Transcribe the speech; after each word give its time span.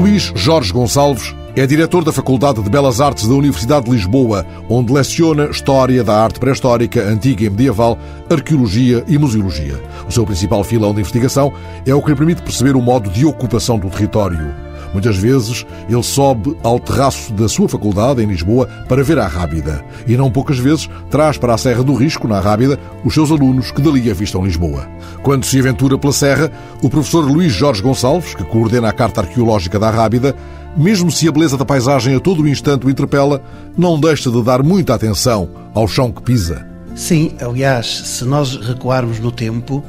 Luís 0.00 0.32
Jorge 0.34 0.72
Gonçalves 0.72 1.36
é 1.54 1.66
diretor 1.66 2.02
da 2.02 2.10
Faculdade 2.10 2.62
de 2.62 2.70
Belas 2.70 3.02
Artes 3.02 3.28
da 3.28 3.34
Universidade 3.34 3.84
de 3.84 3.90
Lisboa, 3.90 4.46
onde 4.66 4.94
leciona 4.94 5.50
História 5.50 6.02
da 6.02 6.22
Arte 6.22 6.40
Pré-Histórica, 6.40 7.02
Antiga 7.02 7.44
e 7.44 7.50
Medieval, 7.50 7.98
Arqueologia 8.30 9.04
e 9.06 9.18
Museologia. 9.18 9.78
O 10.08 10.10
seu 10.10 10.24
principal 10.24 10.64
filão 10.64 10.94
de 10.94 11.00
investigação 11.00 11.52
é 11.86 11.94
o 11.94 12.00
que 12.00 12.08
lhe 12.08 12.16
permite 12.16 12.40
perceber 12.40 12.76
o 12.76 12.80
modo 12.80 13.10
de 13.10 13.26
ocupação 13.26 13.78
do 13.78 13.90
território. 13.90 14.69
Muitas 14.92 15.16
vezes 15.16 15.64
ele 15.88 16.02
sobe 16.02 16.56
ao 16.62 16.78
terraço 16.78 17.32
da 17.32 17.48
sua 17.48 17.68
faculdade, 17.68 18.22
em 18.22 18.26
Lisboa, 18.26 18.66
para 18.88 19.04
ver 19.04 19.18
a 19.18 19.26
Rábida. 19.26 19.84
E 20.06 20.16
não 20.16 20.30
poucas 20.30 20.58
vezes 20.58 20.88
traz 21.10 21.38
para 21.38 21.54
a 21.54 21.58
Serra 21.58 21.82
do 21.82 21.94
Risco, 21.94 22.26
na 22.26 22.40
Rábida, 22.40 22.78
os 23.04 23.14
seus 23.14 23.30
alunos 23.30 23.70
que 23.70 23.80
dali 23.80 24.10
avistam 24.10 24.44
Lisboa. 24.44 24.88
Quando 25.22 25.44
se 25.44 25.58
aventura 25.58 25.98
pela 25.98 26.12
Serra, 26.12 26.50
o 26.82 26.90
professor 26.90 27.24
Luís 27.24 27.52
Jorge 27.52 27.82
Gonçalves, 27.82 28.34
que 28.34 28.44
coordena 28.44 28.88
a 28.88 28.92
Carta 28.92 29.20
Arqueológica 29.20 29.78
da 29.78 29.90
Rábida, 29.90 30.34
mesmo 30.76 31.10
se 31.10 31.28
a 31.28 31.32
beleza 31.32 31.56
da 31.56 31.64
paisagem 31.64 32.14
a 32.14 32.20
todo 32.20 32.42
o 32.42 32.48
instante 32.48 32.86
o 32.86 32.90
interpela, 32.90 33.42
não 33.76 33.98
deixa 33.98 34.30
de 34.30 34.42
dar 34.42 34.62
muita 34.62 34.94
atenção 34.94 35.48
ao 35.74 35.88
chão 35.88 36.12
que 36.12 36.22
pisa. 36.22 36.66
Sim, 36.94 37.32
aliás, 37.40 37.86
se 37.86 38.24
nós 38.24 38.56
recuarmos 38.56 39.18
no 39.18 39.32
tempo, 39.32 39.84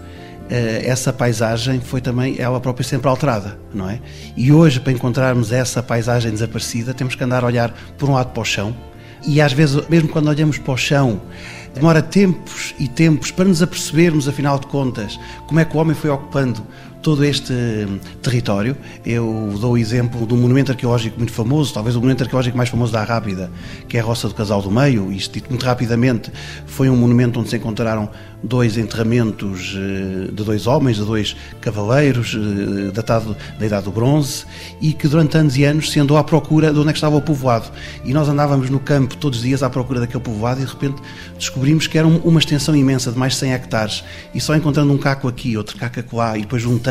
essa 0.51 1.13
paisagem 1.13 1.79
foi 1.79 2.01
também 2.01 2.35
ela 2.37 2.59
própria 2.59 2.83
sempre 2.83 3.07
alterada, 3.07 3.57
não 3.73 3.89
é? 3.89 3.99
E 4.35 4.51
hoje, 4.51 4.79
para 4.79 4.91
encontrarmos 4.91 5.51
essa 5.51 5.81
paisagem 5.81 6.31
desaparecida, 6.31 6.93
temos 6.93 7.15
que 7.15 7.23
andar 7.23 7.43
a 7.43 7.47
olhar 7.47 7.73
por 7.97 8.09
um 8.09 8.13
lado 8.13 8.31
para 8.31 8.41
o 8.41 8.45
chão, 8.45 8.75
e 9.25 9.39
às 9.39 9.53
vezes, 9.53 9.87
mesmo 9.87 10.09
quando 10.09 10.27
olhamos 10.27 10.57
para 10.57 10.73
o 10.73 10.77
chão, 10.77 11.21
demora 11.73 12.01
tempos 12.01 12.73
e 12.79 12.87
tempos 12.87 13.31
para 13.31 13.45
nos 13.45 13.61
apercebermos, 13.61 14.27
afinal 14.27 14.59
de 14.59 14.67
contas, 14.67 15.19
como 15.47 15.59
é 15.59 15.65
que 15.65 15.75
o 15.75 15.79
homem 15.79 15.95
foi 15.95 16.09
ocupando 16.09 16.65
todo 17.01 17.25
este 17.25 17.53
território. 18.21 18.77
Eu 19.05 19.55
dou 19.59 19.73
o 19.73 19.77
exemplo 19.77 20.25
de 20.25 20.33
um 20.33 20.37
monumento 20.37 20.71
arqueológico 20.71 21.17
muito 21.17 21.33
famoso, 21.33 21.73
talvez 21.73 21.95
o 21.95 21.99
monumento 21.99 22.23
arqueológico 22.23 22.55
mais 22.55 22.69
famoso 22.69 22.91
da 22.91 23.03
Rábida, 23.03 23.51
que 23.87 23.97
é 23.97 23.99
a 23.99 24.03
Roça 24.03 24.27
do 24.27 24.33
Casal 24.33 24.61
do 24.61 24.71
Meio. 24.71 25.11
Isto, 25.11 25.39
muito 25.49 25.65
rapidamente, 25.65 26.31
foi 26.65 26.89
um 26.89 26.95
monumento 26.95 27.39
onde 27.39 27.49
se 27.49 27.57
encontraram 27.57 28.09
dois 28.43 28.77
enterramentos 28.77 29.77
eh, 29.77 30.31
de 30.31 30.43
dois 30.43 30.65
homens, 30.65 30.97
de 30.97 31.05
dois 31.05 31.35
cavaleiros, 31.59 32.35
eh, 32.35 32.91
datado 32.91 33.35
da 33.59 33.65
Idade 33.65 33.85
do 33.85 33.91
Bronze, 33.91 34.45
e 34.81 34.93
que 34.93 35.07
durante 35.07 35.37
anos 35.37 35.57
e 35.57 35.63
anos 35.63 35.91
se 35.91 35.99
andou 35.99 36.17
à 36.17 36.23
procura 36.23 36.73
de 36.73 36.79
onde 36.79 36.89
é 36.89 36.91
que 36.91 36.97
estava 36.97 37.15
o 37.15 37.21
povoado. 37.21 37.69
E 38.03 38.13
nós 38.13 38.27
andávamos 38.27 38.69
no 38.69 38.79
campo 38.79 39.15
todos 39.17 39.39
os 39.39 39.45
dias 39.45 39.61
à 39.61 39.69
procura 39.69 39.99
daquele 39.99 40.23
povoado 40.23 40.61
e 40.61 40.65
de 40.65 40.71
repente 40.71 41.01
descobrimos 41.37 41.85
que 41.87 41.97
era 41.97 42.07
uma 42.07 42.39
extensão 42.39 42.75
imensa 42.75 43.11
de 43.11 43.17
mais 43.17 43.33
de 43.33 43.39
100 43.39 43.53
hectares. 43.53 44.03
E 44.33 44.41
só 44.41 44.55
encontrando 44.55 44.91
um 44.91 44.97
caco 44.97 45.27
aqui, 45.27 45.55
outro 45.55 45.77
caco 45.77 45.99
acolá, 45.99 46.37
e 46.37 46.41
depois 46.41 46.61
juntando 46.61 46.90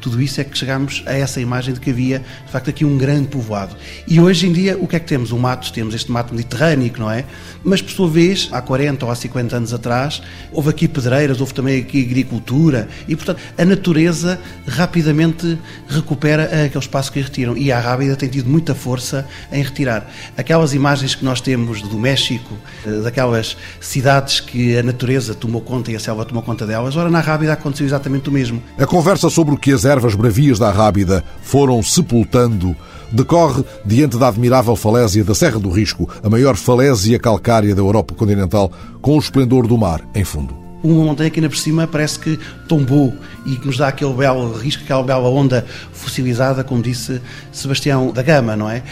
tudo 0.00 0.20
isso 0.20 0.40
é 0.40 0.44
que 0.44 0.56
chegámos 0.56 1.02
a 1.06 1.12
essa 1.12 1.40
imagem 1.40 1.74
de 1.74 1.80
que 1.80 1.90
havia, 1.90 2.22
de 2.46 2.52
facto, 2.52 2.70
aqui 2.70 2.84
um 2.84 2.96
grande 2.96 3.28
povoado. 3.28 3.76
E 4.06 4.20
hoje 4.20 4.46
em 4.46 4.52
dia, 4.52 4.76
o 4.78 4.86
que 4.86 4.96
é 4.96 5.00
que 5.00 5.06
temos? 5.06 5.32
Um 5.32 5.38
mato, 5.38 5.72
temos 5.72 5.94
este 5.94 6.10
mato 6.10 6.34
mediterrâneo, 6.34 6.92
não 6.98 7.10
é? 7.10 7.24
Mas, 7.62 7.82
por 7.82 7.90
sua 7.90 8.08
vez, 8.08 8.48
há 8.52 8.60
40 8.60 9.04
ou 9.04 9.12
há 9.12 9.14
50 9.14 9.56
anos 9.56 9.74
atrás, 9.74 10.22
houve 10.52 10.70
aqui 10.70 10.88
pedreiras, 10.88 11.40
houve 11.40 11.54
também 11.54 11.80
aqui 11.80 12.02
agricultura 12.02 12.88
e, 13.06 13.14
portanto, 13.14 13.40
a 13.56 13.64
natureza 13.64 14.40
rapidamente 14.66 15.58
recupera 15.88 16.44
aquele 16.66 16.78
espaço 16.78 17.12
que 17.12 17.20
retiram. 17.20 17.56
E 17.56 17.70
a 17.70 17.78
Rábida 17.78 18.16
tem 18.16 18.28
tido 18.28 18.48
muita 18.48 18.74
força 18.74 19.26
em 19.52 19.62
retirar. 19.62 20.10
Aquelas 20.36 20.74
imagens 20.74 21.14
que 21.14 21.24
nós 21.24 21.40
temos 21.40 21.82
do 21.82 21.98
México, 21.98 22.56
daquelas 23.02 23.56
cidades 23.80 24.40
que 24.40 24.76
a 24.76 24.82
natureza 24.82 25.34
tomou 25.34 25.60
conta 25.60 25.90
e 25.92 25.96
a 25.96 26.00
selva 26.00 26.24
tomou 26.24 26.42
conta 26.42 26.66
delas, 26.66 26.96
ora, 26.96 27.10
na 27.10 27.20
Rábida 27.20 27.52
aconteceu 27.52 27.86
exatamente 27.86 28.28
o 28.28 28.32
mesmo. 28.32 28.62
A 28.78 28.86
conversa 28.86 29.29
sobre 29.30 29.54
o 29.54 29.58
que 29.58 29.72
as 29.72 29.84
ervas 29.84 30.14
bravias 30.14 30.58
da 30.58 30.70
Rábida 30.70 31.24
foram 31.42 31.82
sepultando 31.82 32.76
decorre 33.12 33.64
diante 33.84 34.16
da 34.18 34.28
admirável 34.28 34.76
falésia 34.76 35.24
da 35.24 35.34
Serra 35.34 35.58
do 35.58 35.70
Risco, 35.70 36.08
a 36.22 36.28
maior 36.28 36.56
falésia 36.56 37.18
calcária 37.18 37.74
da 37.74 37.80
Europa 37.80 38.14
continental, 38.14 38.70
com 39.00 39.16
o 39.16 39.18
esplendor 39.18 39.66
do 39.66 39.78
mar 39.78 40.00
em 40.14 40.24
fundo 40.24 40.60
uma 40.82 41.04
montanha 41.04 41.30
que 41.30 41.38
ainda 41.38 41.48
por 41.48 41.58
cima 41.58 41.86
parece 41.86 42.18
que 42.18 42.38
tombou 42.66 43.14
e 43.44 43.56
que 43.56 43.66
nos 43.66 43.76
dá 43.76 43.88
aquele 43.88 44.12
belo 44.14 44.52
risco, 44.56 44.82
aquela 44.82 45.02
bela 45.02 45.28
onda 45.28 45.64
fossilizada, 45.92 46.64
como 46.64 46.82
disse 46.82 47.20
Sebastião 47.52 48.10
da 48.12 48.22
Gama, 48.22 48.56
não 48.56 48.68
é? 48.68 48.82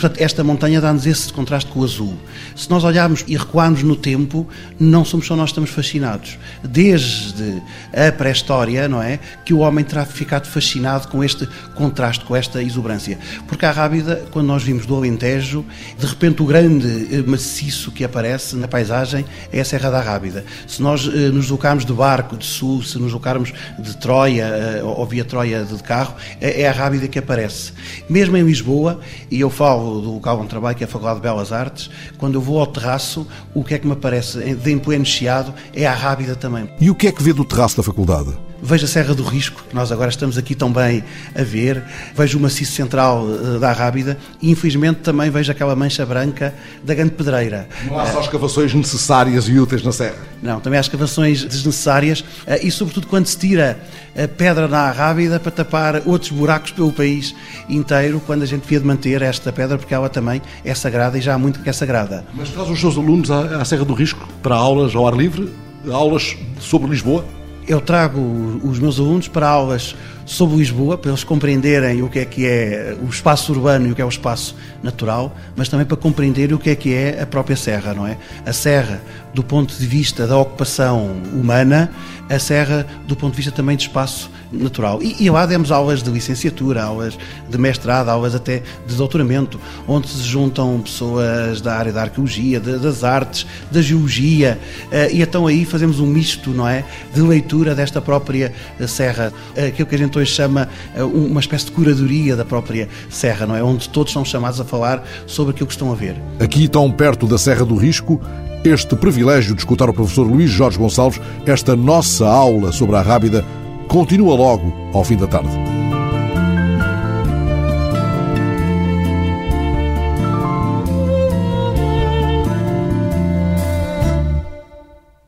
Portanto, 0.00 0.18
esta 0.18 0.42
montanha 0.42 0.80
dá-nos 0.80 1.04
esse 1.04 1.30
contraste 1.30 1.70
com 1.70 1.80
o 1.80 1.84
azul. 1.84 2.16
Se 2.56 2.70
nós 2.70 2.84
olharmos 2.84 3.22
e 3.28 3.36
recuarmos 3.36 3.82
no 3.82 3.94
tempo, 3.94 4.48
não 4.78 5.04
somos 5.04 5.26
só 5.26 5.36
nós 5.36 5.50
que 5.50 5.50
estamos 5.50 5.68
fascinados. 5.68 6.38
Desde 6.64 7.62
a 7.92 8.10
pré-história, 8.10 8.88
não 8.88 9.02
é? 9.02 9.20
Que 9.44 9.52
o 9.52 9.58
homem 9.58 9.84
terá 9.84 10.06
ficado 10.06 10.46
fascinado 10.46 11.08
com 11.08 11.22
este 11.22 11.46
contraste, 11.74 12.24
com 12.24 12.34
esta 12.34 12.62
exuberância. 12.62 13.18
Porque 13.46 13.66
a 13.66 13.70
Rábida, 13.70 14.24
quando 14.30 14.46
nós 14.46 14.62
vimos 14.62 14.86
do 14.86 14.96
Alentejo, 14.96 15.66
de 15.98 16.06
repente 16.06 16.42
o 16.42 16.46
grande 16.46 17.22
maciço 17.26 17.92
que 17.92 18.02
aparece 18.02 18.56
na 18.56 18.66
paisagem 18.66 19.26
é 19.52 19.60
a 19.60 19.64
Serra 19.66 19.90
da 19.90 20.00
Rábida. 20.00 20.46
Se 20.66 20.80
nós 20.80 21.06
eh, 21.06 21.28
nos 21.28 21.42
deslocarmos 21.42 21.84
de 21.84 21.92
barco 21.92 22.38
de 22.38 22.46
sul, 22.46 22.82
se 22.82 22.94
nos 22.94 23.08
deslocarmos 23.08 23.52
de 23.78 23.94
Troia 23.98 24.44
eh, 24.44 24.82
ou 24.82 25.04
via 25.04 25.26
Troia 25.26 25.62
de 25.62 25.82
carro, 25.82 26.14
é, 26.40 26.62
é 26.62 26.68
a 26.68 26.72
Rábida 26.72 27.06
que 27.06 27.18
aparece. 27.18 27.72
Mesmo 28.08 28.34
em 28.38 28.42
Lisboa, 28.42 28.98
e 29.30 29.40
eu 29.40 29.50
falo 29.50 29.89
do 29.98 30.12
local 30.14 30.38
onde 30.38 30.48
trabalho, 30.48 30.76
que 30.76 30.84
é 30.84 30.86
a 30.86 30.88
Faculdade 30.88 31.16
de 31.16 31.22
Belas 31.22 31.52
Artes, 31.52 31.90
quando 32.18 32.34
eu 32.34 32.40
vou 32.40 32.60
ao 32.60 32.66
terraço, 32.66 33.26
o 33.54 33.64
que 33.64 33.74
é 33.74 33.78
que 33.78 33.86
me 33.86 33.94
aparece 33.94 34.54
de 34.54 34.70
em 34.70 35.04
chiado 35.04 35.54
é 35.72 35.86
a 35.86 35.94
Rábida 35.94 36.36
também. 36.36 36.68
E 36.80 36.90
o 36.90 36.94
que 36.94 37.06
é 37.06 37.12
que 37.12 37.22
vê 37.22 37.32
do 37.32 37.44
terraço 37.44 37.76
da 37.76 37.82
faculdade? 37.82 38.49
Vejo 38.62 38.84
a 38.84 38.88
Serra 38.88 39.14
do 39.14 39.22
Risco, 39.22 39.64
que 39.68 39.74
nós 39.74 39.90
agora 39.90 40.10
estamos 40.10 40.36
aqui 40.36 40.54
tão 40.54 40.70
bem 40.70 41.02
a 41.34 41.42
ver. 41.42 41.82
Vejo 42.14 42.38
o 42.38 42.40
maciço 42.40 42.72
central 42.72 43.26
eh, 43.26 43.58
da 43.58 43.72
Rábida 43.72 44.18
e, 44.40 44.50
infelizmente, 44.50 45.00
também 45.00 45.30
vejo 45.30 45.50
aquela 45.50 45.74
mancha 45.74 46.04
branca 46.04 46.54
da 46.84 46.94
Grande 46.94 47.12
Pedreira. 47.12 47.68
Não 47.86 47.98
há 47.98 48.06
só 48.06 48.20
escavações 48.20 48.74
necessárias 48.74 49.48
e 49.48 49.58
úteis 49.58 49.82
na 49.82 49.92
Serra? 49.92 50.16
Não, 50.42 50.60
também 50.60 50.78
há 50.78 50.80
escavações 50.80 51.42
desnecessárias 51.42 52.22
eh, 52.46 52.66
e, 52.66 52.70
sobretudo, 52.70 53.06
quando 53.06 53.26
se 53.26 53.38
tira 53.38 53.80
a 54.14 54.28
pedra 54.28 54.68
na 54.68 54.90
Rábida 54.90 55.40
para 55.40 55.50
tapar 55.50 56.02
outros 56.04 56.30
buracos 56.30 56.70
pelo 56.70 56.92
país 56.92 57.34
inteiro, 57.68 58.22
quando 58.26 58.42
a 58.42 58.46
gente 58.46 58.62
devia 58.62 58.80
de 58.80 58.86
manter 58.86 59.22
esta 59.22 59.50
pedra, 59.50 59.78
porque 59.78 59.94
ela 59.94 60.08
também 60.10 60.42
é 60.64 60.74
sagrada 60.74 61.16
e 61.16 61.20
já 61.20 61.34
há 61.34 61.38
muito 61.38 61.60
que 61.60 61.70
é 61.70 61.72
sagrada. 61.72 62.26
Mas 62.34 62.50
traz 62.50 62.68
os 62.68 62.78
seus 62.78 62.98
alunos 62.98 63.30
à 63.30 63.64
Serra 63.64 63.84
do 63.84 63.94
Risco 63.94 64.28
para 64.42 64.54
aulas 64.54 64.94
ao 64.94 65.06
ar 65.06 65.14
livre? 65.14 65.50
Aulas 65.90 66.36
sobre 66.58 66.90
Lisboa? 66.90 67.24
Eu 67.70 67.80
trago 67.80 68.20
os 68.64 68.80
meus 68.80 68.98
alunos 68.98 69.28
para 69.28 69.48
aulas 69.48 69.94
sobre 70.26 70.56
Lisboa, 70.56 70.98
para 70.98 71.10
eles 71.10 71.22
compreenderem 71.22 72.02
o 72.02 72.08
que 72.08 72.18
é 72.18 72.24
que 72.24 72.46
é 72.46 72.96
o 73.00 73.08
espaço 73.08 73.52
urbano 73.52 73.86
e 73.86 73.92
o 73.92 73.94
que 73.94 74.02
é 74.02 74.04
o 74.04 74.08
espaço 74.08 74.56
natural, 74.82 75.36
mas 75.56 75.68
também 75.68 75.86
para 75.86 75.96
compreender 75.96 76.52
o 76.52 76.58
que 76.58 76.70
é 76.70 76.74
que 76.74 76.92
é 76.92 77.20
a 77.22 77.26
própria 77.26 77.56
serra, 77.56 77.94
não 77.94 78.06
é? 78.06 78.16
A 78.44 78.52
serra 78.52 79.00
do 79.32 79.42
ponto 79.42 79.74
de 79.74 79.86
vista 79.86 80.26
da 80.26 80.36
ocupação 80.36 81.16
humana, 81.32 81.90
a 82.28 82.38
serra 82.38 82.86
do 83.06 83.16
ponto 83.16 83.32
de 83.32 83.36
vista 83.36 83.52
também 83.52 83.76
de 83.76 83.84
espaço 83.84 84.30
natural. 84.52 85.00
E, 85.02 85.16
e 85.20 85.30
lá 85.30 85.46
demos 85.46 85.70
aulas 85.70 86.02
de 86.02 86.10
licenciatura, 86.10 86.82
aulas 86.82 87.18
de 87.48 87.58
mestrado, 87.58 88.08
aulas 88.08 88.34
até 88.34 88.62
de 88.86 88.94
doutoramento, 88.94 89.60
onde 89.86 90.08
se 90.08 90.22
juntam 90.22 90.80
pessoas 90.80 91.60
da 91.60 91.76
área 91.76 91.92
da 91.92 92.02
arqueologia, 92.02 92.58
de, 92.58 92.78
das 92.78 93.04
artes, 93.04 93.46
da 93.70 93.82
geologia, 93.82 94.58
uh, 94.86 95.12
e 95.12 95.22
então 95.22 95.46
aí 95.46 95.64
fazemos 95.64 96.00
um 96.00 96.06
misto, 96.06 96.50
não 96.50 96.66
é, 96.66 96.84
de 97.12 97.20
leitura 97.20 97.59
desta 97.74 98.00
própria 98.00 98.52
eh, 98.78 98.86
serra, 98.86 99.32
aquilo 99.56 99.88
que 99.88 99.94
a 99.94 99.98
gente 99.98 100.18
hoje 100.18 100.32
chama 100.32 100.68
uh, 100.96 101.04
uma 101.04 101.40
espécie 101.40 101.66
de 101.66 101.72
curadoria 101.72 102.34
da 102.34 102.44
própria 102.44 102.88
serra, 103.08 103.46
não 103.46 103.56
é, 103.56 103.62
onde 103.62 103.88
todos 103.88 104.12
são 104.12 104.24
chamados 104.24 104.60
a 104.60 104.64
falar 104.64 105.04
sobre 105.26 105.52
aquilo 105.52 105.66
que 105.66 105.74
estão 105.74 105.92
a 105.92 105.94
ver. 105.94 106.16
Aqui 106.38 106.68
tão 106.68 106.90
perto 106.90 107.26
da 107.26 107.38
Serra 107.38 107.64
do 107.64 107.76
Risco, 107.76 108.20
este 108.64 108.94
privilégio 108.96 109.54
de 109.54 109.60
escutar 109.60 109.88
o 109.88 109.92
professor 109.92 110.26
Luís 110.26 110.50
Jorge 110.50 110.78
Gonçalves, 110.78 111.20
esta 111.46 111.74
nossa 111.76 112.26
aula 112.26 112.72
sobre 112.72 112.96
a 112.96 113.02
Rábida, 113.02 113.44
continua 113.88 114.34
logo 114.34 114.72
ao 114.92 115.04
fim 115.04 115.16
da 115.16 115.26
tarde. 115.26 115.79